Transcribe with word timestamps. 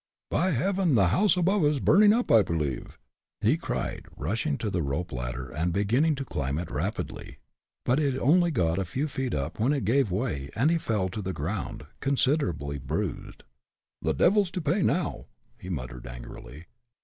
"By 0.31 0.49
Heaven! 0.49 0.95
the 0.95 1.09
house 1.09 1.37
above 1.37 1.63
is 1.63 1.79
burning 1.79 2.11
up, 2.11 2.31
I 2.31 2.41
believe!" 2.41 2.97
he 3.39 3.55
cried, 3.55 4.07
rushing 4.17 4.57
to 4.57 4.71
the 4.71 4.81
rope 4.81 5.11
ladder 5.11 5.51
and 5.51 5.71
beginning 5.71 6.15
to 6.15 6.25
climb 6.25 6.57
it 6.57 6.71
rapidly. 6.71 7.37
But 7.85 7.99
he 7.99 8.05
had 8.05 8.17
only 8.17 8.49
got 8.49 8.79
a 8.79 8.83
few 8.83 9.07
feet 9.07 9.35
up 9.35 9.59
when 9.59 9.73
it 9.73 9.85
gave 9.85 10.09
way, 10.09 10.49
and 10.55 10.71
he 10.71 10.79
fell 10.79 11.07
to 11.09 11.21
the 11.21 11.33
ground, 11.33 11.85
considerably 11.99 12.79
bruised. 12.79 13.43
"The 14.01 14.15
devil's 14.15 14.49
to 14.57 14.59
pay 14.61 14.81
now!" 14.81 15.27
he 15.55 15.69
muttered, 15.69 16.07
angrily. 16.07 16.65